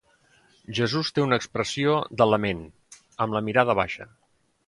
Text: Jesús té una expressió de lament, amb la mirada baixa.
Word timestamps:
Jesús 0.79 1.11
té 1.17 1.25
una 1.25 1.37
expressió 1.41 1.93
de 2.21 2.27
lament, 2.31 2.65
amb 3.27 3.37
la 3.39 3.43
mirada 3.51 3.79
baixa. 3.81 4.09